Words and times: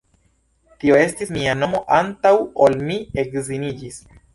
Tio 0.83 0.97
estis 1.01 1.31
mia 1.37 1.55
nomo 1.61 1.85
antaŭ 2.01 2.35
ol 2.67 2.83
mi 2.89 3.01
edziniĝis! 3.27 4.07